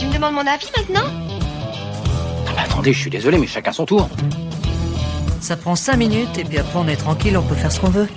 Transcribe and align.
Tu 0.00 0.06
me 0.06 0.14
demandes 0.14 0.32
mon 0.32 0.46
avis 0.46 0.66
maintenant 0.78 1.04
Ah 2.46 2.52
bah 2.56 2.62
attendez, 2.64 2.94
je 2.94 2.98
suis 2.98 3.10
désolé, 3.10 3.36
mais 3.36 3.46
chacun 3.46 3.70
son 3.70 3.84
tour. 3.84 4.08
Ça 5.42 5.58
prend 5.58 5.76
5 5.76 5.94
minutes 5.98 6.38
et 6.38 6.44
puis 6.44 6.56
après 6.56 6.78
on 6.78 6.88
est 6.88 6.96
tranquille, 6.96 7.36
on 7.36 7.42
peut 7.42 7.54
faire 7.54 7.70
ce 7.70 7.80
qu'on 7.80 7.90
veut. 7.90 8.08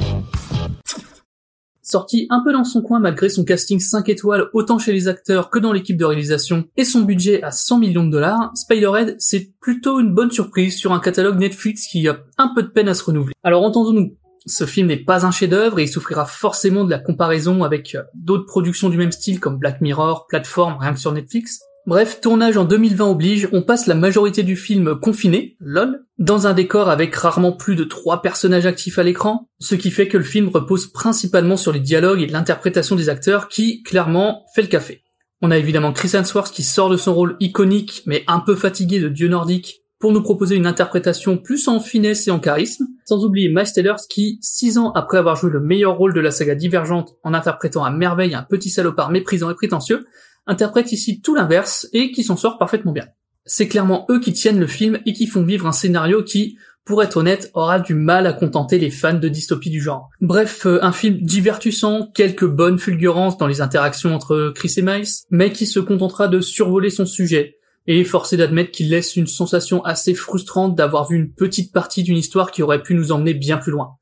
Sorti 1.81 2.25
un 2.29 2.41
peu 2.41 2.53
dans 2.53 2.63
son 2.63 2.81
coin 2.81 3.01
malgré 3.01 3.27
son 3.27 3.43
casting 3.43 3.81
5 3.81 4.07
étoiles 4.07 4.49
autant 4.53 4.79
chez 4.79 4.93
les 4.93 5.09
acteurs 5.09 5.49
que 5.49 5.59
dans 5.59 5.73
l'équipe 5.73 5.97
de 5.97 6.05
réalisation 6.05 6.63
et 6.77 6.85
son 6.85 7.01
budget 7.01 7.43
à 7.43 7.51
100 7.51 7.79
millions 7.79 8.05
de 8.05 8.11
dollars, 8.11 8.51
Spider-Head 8.55 9.17
c'est 9.19 9.51
plutôt 9.59 9.99
une 9.99 10.13
bonne 10.13 10.31
surprise 10.31 10.77
sur 10.77 10.93
un 10.93 11.01
catalogue 11.01 11.37
Netflix 11.37 11.87
qui 11.87 12.07
a 12.07 12.19
un 12.37 12.53
peu 12.55 12.63
de 12.63 12.69
peine 12.69 12.87
à 12.87 12.93
se 12.93 13.03
renouveler. 13.03 13.33
Alors 13.43 13.61
entendons-nous, 13.61 14.15
ce 14.45 14.65
film 14.65 14.87
n'est 14.87 15.03
pas 15.03 15.25
un 15.25 15.31
chef-d'œuvre 15.31 15.79
et 15.79 15.83
il 15.83 15.89
souffrira 15.89 16.25
forcément 16.25 16.85
de 16.85 16.91
la 16.91 16.99
comparaison 16.99 17.65
avec 17.65 17.95
euh, 17.95 18.03
d'autres 18.13 18.45
productions 18.45 18.87
du 18.87 18.97
même 18.97 19.11
style 19.11 19.41
comme 19.41 19.57
Black 19.57 19.81
Mirror, 19.81 20.27
Plateforme, 20.27 20.77
rien 20.79 20.93
que 20.93 20.99
sur 21.01 21.11
Netflix. 21.11 21.59
Bref, 21.85 22.21
tournage 22.21 22.55
en 22.55 22.63
2020 22.63 23.09
oblige, 23.09 23.49
on 23.51 23.61
passe 23.61 23.87
la 23.87 23.95
majorité 23.95 24.43
du 24.43 24.55
film 24.55 24.95
confiné, 24.95 25.57
lol, 25.59 26.05
dans 26.17 26.47
un 26.47 26.53
décor 26.53 26.89
avec 26.89 27.13
rarement 27.13 27.51
plus 27.51 27.75
de 27.75 27.83
trois 27.83 28.21
personnages 28.21 28.65
actifs 28.65 28.99
à 28.99 29.03
l'écran, 29.03 29.49
ce 29.59 29.75
qui 29.75 29.91
fait 29.91 30.07
que 30.07 30.17
le 30.17 30.23
film 30.23 30.47
repose 30.47 30.87
principalement 30.87 31.57
sur 31.57 31.73
les 31.73 31.81
dialogues 31.81 32.21
et 32.21 32.27
l'interprétation 32.27 32.95
des 32.95 33.09
acteurs 33.09 33.49
qui, 33.49 33.83
clairement, 33.83 34.45
fait 34.55 34.61
le 34.61 34.69
café. 34.69 35.03
On 35.41 35.51
a 35.51 35.57
évidemment 35.57 35.91
Chris 35.91 36.11
Hemsworth 36.13 36.53
qui 36.53 36.63
sort 36.63 36.89
de 36.89 36.95
son 36.95 37.13
rôle 37.13 37.35
iconique 37.41 38.03
mais 38.05 38.23
un 38.27 38.39
peu 38.39 38.55
fatigué 38.55 39.01
de 39.01 39.09
dieu 39.09 39.27
nordique 39.27 39.81
pour 39.99 40.13
nous 40.13 40.21
proposer 40.21 40.55
une 40.55 40.67
interprétation 40.67 41.37
plus 41.37 41.67
en 41.67 41.81
finesse 41.81 42.29
et 42.29 42.31
en 42.31 42.39
charisme, 42.39 42.85
sans 43.05 43.25
oublier 43.25 43.49
Miles 43.49 43.95
qui, 44.09 44.37
six 44.41 44.77
ans 44.77 44.91
après 44.93 45.17
avoir 45.17 45.35
joué 45.35 45.49
le 45.51 45.59
meilleur 45.59 45.97
rôle 45.97 46.13
de 46.13 46.21
la 46.21 46.31
saga 46.31 46.55
Divergente 46.55 47.15
en 47.23 47.33
interprétant 47.33 47.83
à 47.83 47.91
merveille 47.91 48.35
un 48.35 48.43
petit 48.43 48.69
salopard 48.69 49.11
méprisant 49.11 49.49
et 49.49 49.55
prétentieux, 49.55 50.05
interprète 50.47 50.91
ici 50.91 51.21
tout 51.21 51.35
l'inverse 51.35 51.87
et 51.93 52.11
qui 52.11 52.23
s'en 52.23 52.37
sort 52.37 52.57
parfaitement 52.57 52.91
bien. 52.91 53.07
C'est 53.45 53.67
clairement 53.67 54.05
eux 54.09 54.19
qui 54.19 54.33
tiennent 54.33 54.59
le 54.59 54.67
film 54.67 54.99
et 55.05 55.13
qui 55.13 55.27
font 55.27 55.43
vivre 55.43 55.67
un 55.67 55.73
scénario 55.73 56.23
qui, 56.23 56.57
pour 56.85 57.03
être 57.03 57.17
honnête, 57.17 57.51
aura 57.53 57.79
du 57.79 57.93
mal 57.93 58.27
à 58.27 58.33
contenter 58.33 58.77
les 58.77 58.89
fans 58.89 59.13
de 59.13 59.29
dystopie 59.29 59.69
du 59.69 59.81
genre. 59.81 60.09
Bref, 60.21 60.65
euh, 60.65 60.79
un 60.81 60.91
film 60.91 61.17
divertissant, 61.21 62.07
quelques 62.13 62.47
bonnes 62.47 62.79
fulgurances 62.79 63.37
dans 63.37 63.47
les 63.47 63.61
interactions 63.61 64.13
entre 64.13 64.51
Chris 64.55 64.73
et 64.77 64.81
Miles, 64.81 65.07
mais 65.29 65.51
qui 65.51 65.65
se 65.65 65.79
contentera 65.79 66.27
de 66.27 66.41
survoler 66.41 66.89
son 66.89 67.05
sujet, 67.05 67.57
et 67.87 68.03
forcé 68.03 68.37
d'admettre 68.37 68.71
qu'il 68.71 68.89
laisse 68.89 69.15
une 69.15 69.27
sensation 69.27 69.83
assez 69.83 70.13
frustrante 70.13 70.75
d'avoir 70.75 71.07
vu 71.07 71.17
une 71.17 71.33
petite 71.33 71.73
partie 71.73 72.03
d'une 72.03 72.17
histoire 72.17 72.51
qui 72.51 72.63
aurait 72.63 72.81
pu 72.81 72.95
nous 72.95 73.11
emmener 73.11 73.33
bien 73.33 73.57
plus 73.57 73.71
loin. 73.71 73.97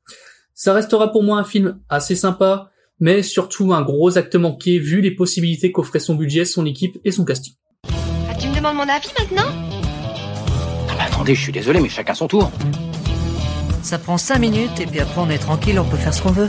Ça 0.54 0.72
restera 0.72 1.10
pour 1.10 1.22
moi 1.22 1.38
un 1.38 1.44
film 1.44 1.80
assez 1.88 2.14
sympa, 2.14 2.70
mais 3.02 3.24
surtout 3.24 3.74
un 3.74 3.82
gros 3.82 4.16
acte 4.16 4.36
manqué 4.36 4.78
vu 4.78 5.00
les 5.00 5.10
possibilités 5.10 5.72
qu'offrait 5.72 5.98
son 5.98 6.14
budget, 6.14 6.44
son 6.44 6.64
équipe 6.64 6.98
et 7.04 7.10
son 7.10 7.24
casting. 7.24 7.52
Ah, 8.30 8.34
tu 8.38 8.46
me 8.46 8.54
demandes 8.54 8.76
mon 8.76 8.82
avis 8.82 9.08
maintenant? 9.18 9.50
Ah 10.88 10.94
bah 10.96 11.04
attendez, 11.08 11.34
je 11.34 11.42
suis 11.42 11.52
désolé, 11.52 11.80
mais 11.80 11.88
chacun 11.88 12.14
son 12.14 12.28
tour. 12.28 12.52
Ça 13.82 13.98
prend 13.98 14.18
5 14.18 14.38
minutes 14.38 14.80
et 14.80 14.86
puis 14.86 15.00
après 15.00 15.20
on 15.20 15.28
est 15.30 15.38
tranquille, 15.38 15.80
on 15.80 15.84
peut 15.84 15.96
faire 15.96 16.14
ce 16.14 16.22
qu'on 16.22 16.30
veut. 16.30 16.48